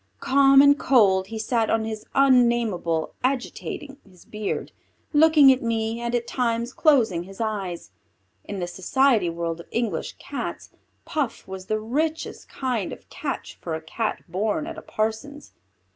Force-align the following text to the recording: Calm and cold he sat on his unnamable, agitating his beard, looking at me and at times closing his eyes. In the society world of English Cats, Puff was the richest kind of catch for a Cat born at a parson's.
Calm 0.19 0.63
and 0.63 0.79
cold 0.79 1.27
he 1.27 1.37
sat 1.37 1.69
on 1.69 1.85
his 1.85 2.07
unnamable, 2.15 3.13
agitating 3.23 3.97
his 4.03 4.25
beard, 4.25 4.71
looking 5.13 5.51
at 5.51 5.61
me 5.61 5.99
and 6.01 6.15
at 6.15 6.25
times 6.25 6.73
closing 6.73 7.25
his 7.25 7.39
eyes. 7.39 7.91
In 8.43 8.57
the 8.57 8.65
society 8.65 9.29
world 9.29 9.59
of 9.59 9.67
English 9.69 10.13
Cats, 10.17 10.71
Puff 11.05 11.47
was 11.47 11.67
the 11.67 11.79
richest 11.79 12.49
kind 12.49 12.91
of 12.91 13.11
catch 13.11 13.59
for 13.61 13.75
a 13.75 13.79
Cat 13.83 14.23
born 14.27 14.65
at 14.65 14.75
a 14.75 14.81
parson's. 14.81 15.53